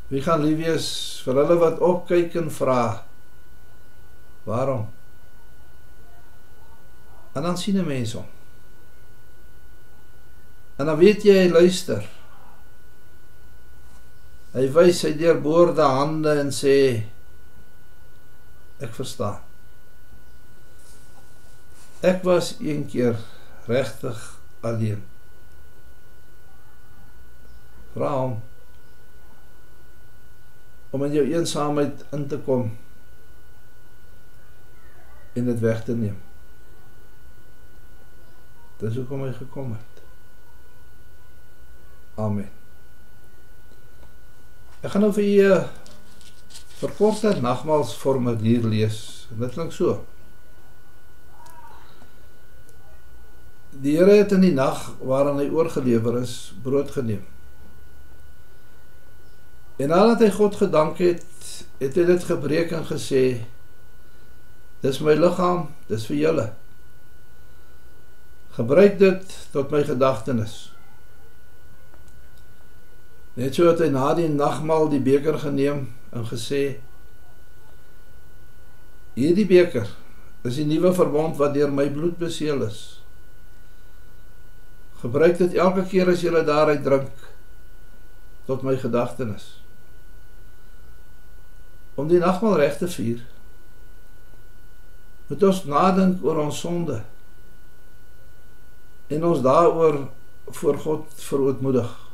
Wie 0.07 0.23
gaan 0.23 0.45
lief 0.45 0.61
wees 0.61 0.87
vir 1.25 1.41
hulle 1.41 1.59
wat 1.59 1.83
opkyk 1.83 2.39
en 2.39 2.47
vra 2.61 2.79
waarom? 4.47 4.87
En 7.35 7.43
dan 7.43 7.59
sien 7.59 7.75
'n 7.75 7.87
mens 7.87 8.15
hom 8.15 8.34
En 10.75 10.85
dan 10.85 10.97
weet 10.99 11.23
jy 11.23 11.35
hy 11.39 11.49
luister. 11.53 12.03
Hy 14.55 14.67
wys 14.75 15.01
sy 15.03 15.11
deurboorde 15.19 15.83
hande 15.83 16.31
en 16.39 16.51
sê 16.55 16.75
ek 18.83 18.95
verstaan. 18.95 19.41
Ek 22.05 22.21
was 22.27 22.53
een 22.59 22.83
keer 22.91 23.17
regtig 23.67 24.19
alleen. 24.65 25.01
Vra 27.95 28.11
hom 28.19 28.35
om 30.95 31.03
in 31.03 31.15
jou 31.17 31.25
eensaamheid 31.27 32.05
in 32.15 32.27
te 32.31 32.37
kom 32.45 32.69
en 35.35 35.49
dit 35.49 35.59
weg 35.59 35.81
te 35.83 35.95
neem. 35.95 36.15
Dis 38.79 38.95
hoekom 38.95 39.25
hy 39.25 39.33
gekom 39.35 39.73
het. 39.75 39.94
Amen. 42.15 42.47
Ek 44.85 44.93
gaan 44.93 45.03
nou 45.03 45.11
vir 45.15 45.25
julle 45.25 45.61
verkorte 46.79 47.31
nagmaalsformulier 47.41 48.67
lees. 48.69 48.99
Dit 49.35 49.55
klink 49.55 49.73
so. 49.75 49.97
Die 53.75 53.97
Here 53.97 54.19
het 54.21 54.31
in 54.31 54.45
die 54.45 54.53
nag 54.55 54.93
waarin 55.03 55.41
hy 55.41 55.49
oorgelewer 55.51 56.21
is, 56.21 56.53
brood 56.63 56.93
geneem. 56.95 57.23
En 59.75 59.91
nadat 59.91 60.21
hy 60.23 60.29
God 60.31 60.55
gedank 60.55 61.01
het, 61.03 61.25
het 61.81 61.97
hy 61.99 62.05
dit 62.07 62.27
gebreek 62.29 62.71
en 62.77 62.85
gesê: 62.87 63.23
"Dis 64.79 65.01
my 65.03 65.17
liggaam, 65.19 65.67
dis 65.89 66.05
vir 66.07 66.17
julle. 66.17 66.47
Gebruik 68.55 68.99
dit 68.99 69.35
tot 69.51 69.71
my 69.71 69.83
gedagtenis. 69.83 70.74
Net 73.35 73.55
so 73.55 73.67
het 73.67 73.81
hy 73.83 73.89
na 73.91 74.13
die 74.15 74.29
nagmaal 74.31 74.87
die 74.93 75.01
beker 75.03 75.35
geneem 75.41 75.89
en 76.15 76.27
gesê: 76.29 76.79
Hierdie 79.15 79.47
beker 79.47 79.89
is 80.47 80.59
die 80.59 80.67
nuwe 80.67 80.93
verbond 80.95 81.35
wat 81.39 81.55
deur 81.55 81.71
my 81.73 81.89
bloed 81.91 82.15
beseël 82.19 82.63
is. 82.67 83.01
Gebruik 85.01 85.37
dit 85.41 85.57
elke 85.59 85.83
keer 85.89 86.11
as 86.11 86.23
jy 86.23 86.31
daaruit 86.47 86.83
drink 86.85 87.27
tot 88.47 88.63
my 88.63 88.77
gedagtenis. 88.79 89.47
Om 91.95 92.07
die 92.11 92.21
nagmaal 92.21 92.59
reg 92.59 92.77
te 92.79 92.87
vier, 92.91 93.23
moet 95.27 95.43
ons 95.43 95.63
nadink 95.65 96.23
oor 96.23 96.43
ons 96.45 96.59
sonde 96.59 97.01
en 99.09 99.25
ons 99.25 99.41
daaroor 99.41 100.03
voor 100.59 100.77
God 100.81 101.21
verootmoedig. 101.27 102.04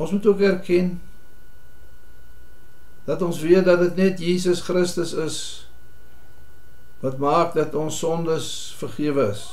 Ons 0.00 0.10
moet 0.10 0.26
ook 0.26 0.40
erken 0.40 0.94
dat 3.04 3.22
ons 3.22 3.40
weet 3.40 3.64
dat 3.64 3.78
dit 3.84 3.96
net 3.96 4.20
Jesus 4.20 4.60
Christus 4.64 5.12
is 5.12 5.38
wat 7.00 7.18
maak 7.20 7.52
dat 7.56 7.74
ons 7.76 7.98
sondes 7.98 8.48
vergewe 8.80 9.26
is. 9.32 9.44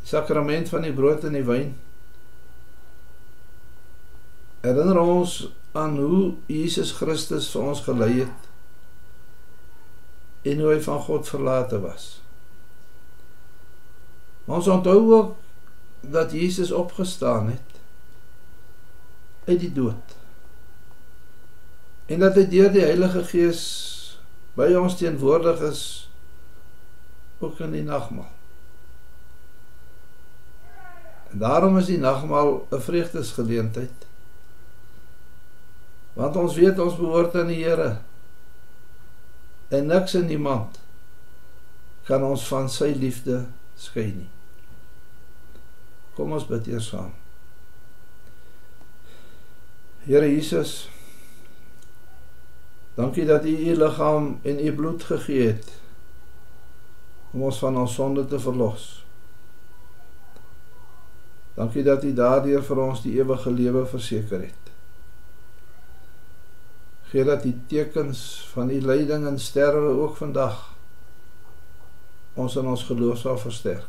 Die 0.00 0.08
sakrament 0.12 0.68
van 0.72 0.84
die 0.88 0.94
brood 0.96 1.24
en 1.28 1.36
die 1.36 1.44
wyn 1.44 1.74
herinner 4.64 5.00
ons 5.00 5.36
aan 5.76 5.96
hoe 6.00 6.34
Jesus 6.48 6.92
Christus 6.96 7.48
vir 7.52 7.68
ons 7.72 7.84
gelei 7.84 8.12
het 8.22 8.48
en 10.48 10.64
hoe 10.64 10.72
hy 10.72 10.80
van 10.84 11.00
God 11.04 11.28
verlate 11.28 11.80
was. 11.80 12.08
Maar 14.44 14.60
ons 14.60 14.72
onthou 14.72 14.98
ook 15.12 15.36
dat 16.00 16.32
Jesus 16.32 16.70
opgestaan 16.70 17.48
het 17.48 17.70
uit 19.44 19.60
die 19.60 19.72
dood. 19.72 20.16
En 22.06 22.18
dat 22.18 22.34
hy 22.34 22.46
deur 22.50 22.72
die 22.72 22.84
Heilige 22.84 23.24
Gees 23.24 23.62
by 24.58 24.72
ons 24.78 24.96
teenwoordig 24.98 25.60
is 25.70 25.82
ook 27.38 27.60
in 27.64 27.76
die 27.76 27.86
nagmaal. 27.86 28.32
En 31.30 31.38
daarom 31.38 31.78
is 31.78 31.86
die 31.86 31.98
nagmaal 31.98 32.66
'n 32.70 32.80
vreugdesgeleentheid. 32.80 34.06
Want 36.12 36.36
ons 36.36 36.54
weet 36.54 36.78
ons 36.78 36.96
behoort 36.96 37.34
aan 37.34 37.46
die 37.46 37.64
Here 37.64 37.98
en 39.68 39.86
niks 39.86 40.14
en 40.14 40.26
niemand 40.26 40.80
kan 42.02 42.24
ons 42.24 42.46
van 42.48 42.68
sy 42.68 42.90
liefde 42.98 43.44
skei 43.78 44.10
nie. 44.12 44.39
Kom 46.20 46.34
ons 46.36 46.44
bid 46.44 46.66
eers 46.68 46.90
saam. 46.92 47.14
Here 50.04 50.28
Jesus, 50.28 50.90
dankie 52.98 53.24
dat 53.24 53.48
U 53.48 53.54
U 53.56 53.76
liggaam 53.80 54.26
en 54.44 54.60
U 54.60 54.72
bloed 54.76 55.06
gegee 55.08 55.46
het 55.54 55.70
om 57.32 57.46
ons 57.48 57.60
van 57.64 57.78
ons 57.80 57.94
sonde 57.96 58.26
te 58.28 58.40
verlos. 58.42 58.88
Dankie 61.56 61.86
dat 61.88 62.04
U 62.04 62.12
daardeur 62.12 62.64
vir 62.68 62.82
ons 62.84 63.00
die 63.06 63.16
ewige 63.16 63.52
lewe 63.56 63.86
verseker 63.88 64.44
het 64.44 64.60
gee 67.10 67.24
dat 67.26 67.42
die 67.42 67.56
tekens 67.66 68.20
van 68.52 68.68
die 68.70 68.78
lyding 68.78 69.24
en 69.26 69.38
sterwe 69.42 69.96
ook 69.98 70.20
vandag 70.20 70.60
ons 72.38 72.54
in 72.60 72.68
ons 72.70 72.84
geloof 72.86 73.18
sal 73.18 73.38
versterk. 73.38 73.88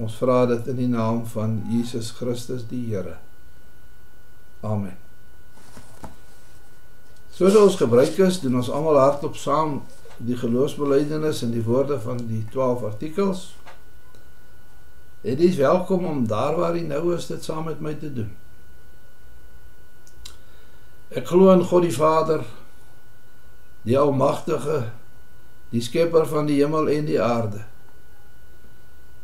Ons 0.00 0.16
vra 0.16 0.46
dit 0.48 0.68
in 0.72 0.78
die 0.80 0.88
naam 0.88 1.24
van 1.28 1.58
Jesus 1.68 2.14
Christus 2.16 2.64
die 2.70 2.86
Here. 2.88 3.18
Amen. 4.64 4.96
Soos 7.36 7.56
ons 7.56 7.76
gebruik 7.80 8.16
is, 8.20 8.40
doen 8.40 8.56
ons 8.60 8.70
almal 8.72 8.98
hardop 9.00 9.36
saam 9.36 9.82
die 10.20 10.36
geloofsbelijdenis 10.36 11.42
en 11.44 11.52
die 11.54 11.64
woorde 11.64 11.96
van 12.00 12.20
die 12.28 12.42
12 12.52 12.84
artikels. 12.88 13.44
Dit 15.24 15.40
is 15.44 15.56
welkom 15.60 16.04
om 16.08 16.26
daar 16.28 16.56
waar 16.56 16.76
jy 16.76 16.86
nou 16.88 17.14
is 17.16 17.28
dit 17.28 17.44
saam 17.44 17.66
met 17.68 17.80
my 17.80 17.94
te 18.00 18.12
doen. 18.12 18.30
Ek 21.12 21.26
glo 21.28 21.52
in 21.52 21.64
God 21.66 21.84
die 21.84 21.96
Vader, 21.96 22.44
die 23.84 23.98
Almagtige, 23.98 24.84
die 25.72 25.82
Skepper 25.84 26.28
van 26.28 26.48
die 26.48 26.60
hemel 26.60 26.88
en 26.88 27.08
die 27.08 27.20
aarde. 27.20 27.64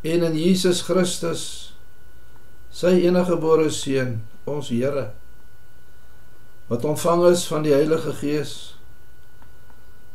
En 0.06 0.22
in 0.22 0.36
Jesus 0.38 0.84
Christus, 0.86 1.42
sy 2.70 2.92
enige 3.02 3.32
gebore 3.32 3.70
seun, 3.74 4.20
ons 4.46 4.68
Here, 4.70 5.08
wat 6.70 6.84
ontvang 6.86 7.24
is 7.32 7.46
van 7.50 7.64
die 7.66 7.74
Heilige 7.74 8.12
Gees, 8.20 8.52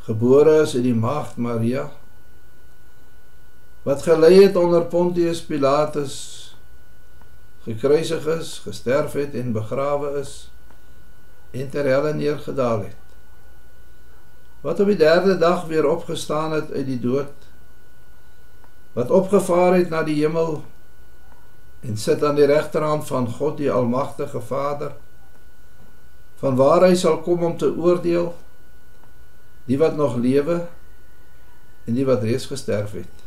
gebore 0.05 0.61
is 0.63 0.77
uit 0.77 0.85
die 0.87 0.95
maagd 0.95 1.35
Maria, 1.41 1.89
wat 3.83 4.05
gelei 4.05 4.37
het 4.45 4.55
onder 4.55 4.85
Pontius 4.87 5.41
Pilatus, 5.43 6.15
gekruisig 7.65 8.25
is, 8.37 8.55
gesterf 8.63 9.17
het 9.19 9.35
en 9.35 9.53
begrawe 9.53 10.15
is, 10.21 10.35
en 11.51 11.69
ter 11.69 11.85
helle 11.89 12.13
neergedaal 12.15 12.87
het. 12.87 12.97
Wat 14.61 14.79
op 14.79 14.87
die 14.87 14.97
derde 14.97 15.37
dag 15.41 15.65
weer 15.65 15.87
opgestaan 15.89 16.51
het 16.51 16.71
uit 16.71 16.85
die 16.85 16.99
dood. 17.01 17.49
Wat 18.93 19.11
opgevaar 19.11 19.77
het 19.77 19.89
na 19.89 20.03
die 20.03 20.19
hemel 20.19 20.63
en 21.81 21.97
sit 21.97 22.23
aan 22.23 22.35
die 22.35 22.45
regterhand 22.45 23.07
van 23.07 23.29
God 23.29 23.57
die 23.57 23.71
almagtige 23.71 24.41
Vader. 24.41 24.91
Van 26.41 26.55
waar 26.55 26.85
hy 26.85 26.95
sal 26.95 27.21
kom 27.25 27.43
om 27.43 27.57
te 27.57 27.71
oordeel 27.71 28.33
die 29.65 29.77
wat 29.77 29.95
nog 29.95 30.17
lewe 30.19 30.65
en 31.85 31.97
die 31.97 32.05
wat 32.05 32.23
reeds 32.25 32.49
gesterf 32.51 32.93
het. 32.97 33.25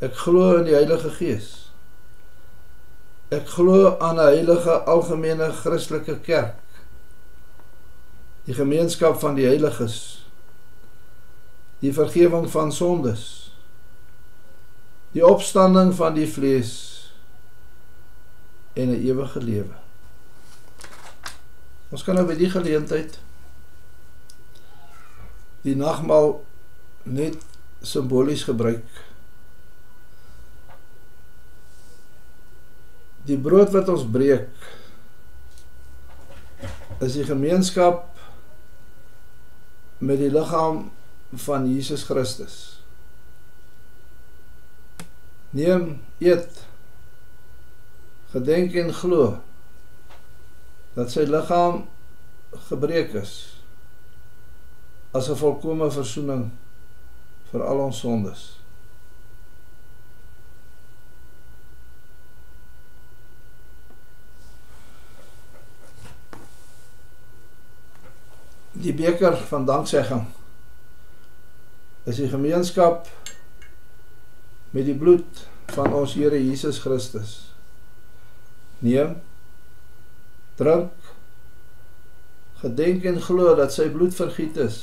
Ek 0.00 0.16
glo 0.16 0.56
in 0.60 0.68
die 0.68 0.76
Heilige 0.76 1.10
Gees. 1.12 1.50
Ek 3.30 3.48
glo 3.48 3.96
aan 3.98 4.16
'n 4.16 4.32
heilige 4.32 4.80
algemene 4.88 5.52
Christelike 5.52 6.18
kerk 6.24 6.56
die 8.44 8.54
gemeenskap 8.54 9.20
van 9.20 9.36
die 9.36 9.46
heiliges 9.46 10.24
die 11.78 11.92
vergifnis 11.92 12.50
van 12.50 12.72
sondes 12.72 13.24
die 15.14 15.26
opstanding 15.26 15.92
van 15.98 16.14
die 16.14 16.28
vlees 16.28 16.72
en 18.74 18.90
'n 18.90 19.02
ewige 19.02 19.40
lewe 19.42 19.76
ons 21.90 22.04
kan 22.04 22.14
nou 22.14 22.26
by 22.26 22.36
die 22.38 22.50
geleentheid 22.50 23.18
die 25.62 25.76
nagmaal 25.76 26.44
net 27.02 27.36
simbolies 27.82 28.44
gebruik 28.44 28.86
die 33.26 33.38
brood 33.38 33.72
wat 33.72 33.88
ons 33.88 34.06
breek 34.06 34.48
is 37.00 37.16
die 37.16 37.24
gemeenskap 37.24 38.04
met 40.00 40.20
die 40.20 40.30
liggaam 40.32 40.90
van 41.46 41.68
Jesus 41.68 42.02
Christus. 42.08 42.69
Neem, 45.50 46.00
eet, 46.18 46.62
gedenk 48.30 48.74
en 48.78 48.92
glo 48.94 49.24
dat 50.94 51.10
sy 51.10 51.24
liggaam 51.26 51.82
gebreek 52.68 53.14
is 53.18 53.34
as 55.10 55.30
'n 55.30 55.40
volkomme 55.42 55.90
verzoening 55.90 56.50
vir 57.50 57.66
al 57.66 57.86
ons 57.86 57.98
sondes. 57.98 58.60
die 68.80 68.94
beker 68.96 69.36
van 69.36 69.64
danksegging 69.68 70.24
is 72.08 72.16
die 72.16 72.28
gemeenskap 72.32 73.08
met 74.70 74.86
die 74.86 74.94
bloed 74.94 75.46
van 75.74 75.92
ons 75.94 76.14
Here 76.14 76.38
Jesus 76.38 76.78
Christus. 76.78 77.50
Neem 78.78 79.18
drink 80.60 80.92
gedenk 82.60 83.04
en 83.08 83.20
glo 83.24 83.54
dat 83.56 83.72
sy 83.72 83.88
bloed 83.92 84.14
vergiet 84.14 84.58
is 84.60 84.80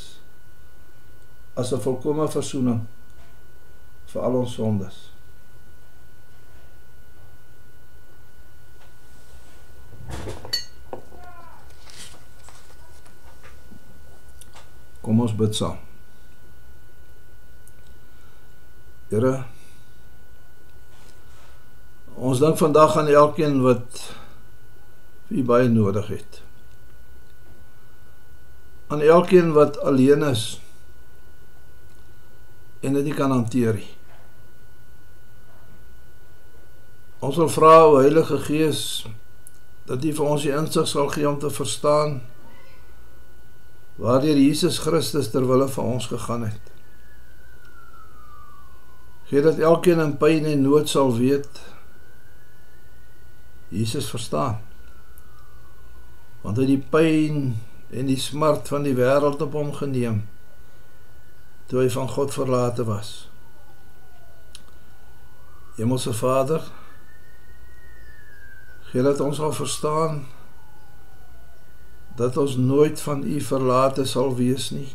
as 1.53 1.73
'n 1.73 1.81
volkomme 1.81 2.27
verzoening 2.29 2.81
vir 4.05 4.21
al 4.21 4.35
ons 4.41 4.53
sondes. 4.53 4.97
Kom 15.01 15.21
ons 15.21 15.35
bid 15.35 15.55
saam. 15.55 15.77
Here 19.09 19.45
Ons 22.37 22.45
dink 22.45 22.59
vandag 22.61 22.91
aan 23.01 23.07
elkeen 23.09 23.55
wat 23.65 23.99
wie 25.33 25.41
baie 25.41 25.71
nodig 25.73 26.05
het. 26.11 26.35
Aan 28.93 29.01
elkeen 29.01 29.55
wat 29.55 29.79
alleen 29.81 30.21
is 30.21 30.43
en 32.85 32.93
dit 32.93 33.07
nie 33.07 33.15
kan 33.17 33.33
hanteer 33.33 33.79
nie. 33.79 33.89
Ons 37.25 37.39
wil 37.41 37.49
vra 37.49 37.71
o 37.87 37.95
Heilige 37.97 38.37
Gees 38.45 38.81
dat 39.89 40.05
U 40.05 40.11
vir 40.19 40.29
ons 40.35 40.45
die 40.45 40.53
insig 40.53 40.85
sal 40.91 41.09
gee 41.15 41.25
om 41.25 41.39
te 41.41 41.49
verstaan 41.49 42.19
waardeur 43.97 44.37
Jesus 44.37 44.77
Christus 44.85 45.31
ter 45.33 45.49
wille 45.49 45.65
van 45.73 45.89
ons 45.95 46.11
gegaan 46.13 46.45
het. 46.45 46.69
Gee 49.33 49.41
dat 49.41 49.57
elkeen 49.71 50.03
in 50.05 50.13
pyn 50.21 50.45
en 50.53 50.63
nood 50.67 50.93
sal 50.93 51.17
weet 51.17 51.65
Jesus 53.69 54.09
verstaan. 54.09 54.61
Want 56.41 56.57
hy 56.61 56.67
die 56.69 56.83
pyn 56.91 57.55
en 57.91 58.09
die 58.09 58.19
smart 58.19 58.67
van 58.71 58.85
die 58.87 58.95
wêreld 58.95 59.41
op 59.43 59.55
hom 59.57 59.73
geneem 59.75 60.23
toe 61.67 61.81
hy 61.81 61.89
van 61.91 62.07
God 62.07 62.31
verlate 62.31 62.85
was. 62.87 63.27
Hemelse 65.75 66.13
Vader, 66.15 66.63
gee 68.87 69.03
dat 69.03 69.19
ons 69.19 69.39
al 69.43 69.51
verstaan 69.53 70.23
dat 72.17 72.37
ons 72.37 72.55
nooit 72.57 73.01
van 73.01 73.21
U 73.23 73.41
verlate 73.45 74.05
sal 74.09 74.31
wees 74.35 74.71
nie. 74.73 74.89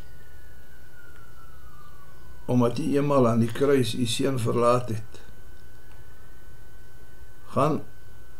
Omdat 2.50 2.80
U 2.82 2.86
eenmal 2.96 3.28
aan 3.28 3.44
die 3.44 3.52
kruis 3.52 3.92
U 3.94 4.06
seun 4.10 4.40
verlaat 4.42 4.88
het. 4.90 5.20
Gaan 7.54 7.78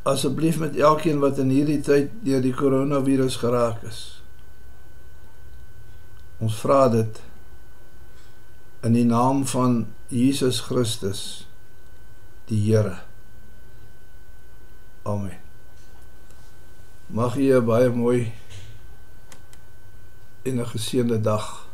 asseblief 0.02 0.58
met 0.58 0.76
elkeen 0.76 1.18
wat 1.22 1.38
in 1.38 1.52
hierdie 1.54 1.80
tyd 1.80 2.10
deur 2.26 2.42
die 2.42 2.54
koronavirus 2.54 3.36
geraak 3.42 3.82
is. 3.86 4.00
Ons 6.42 6.58
vra 6.58 6.88
dit 6.90 7.20
in 8.82 8.96
die 8.98 9.06
naam 9.06 9.44
van 9.46 9.84
Jesus 10.10 10.60
Christus 10.66 11.46
die 12.50 12.58
Here. 12.64 12.98
Amen. 15.06 15.38
Mag 17.06 17.36
jy 17.36 17.54
'n 17.54 17.66
baie 17.66 17.90
mooi 17.90 18.32
en 20.42 20.58
'n 20.58 20.66
geseënde 20.66 21.20
dag 21.20 21.66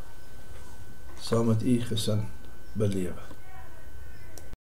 saam 1.21 1.47
met 1.47 1.63
u 1.63 1.81
gesin 1.81 2.29
belewe. 2.73 3.28